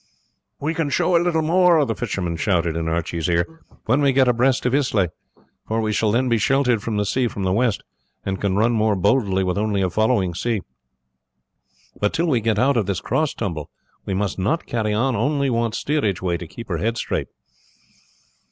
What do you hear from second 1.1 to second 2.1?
a little more," the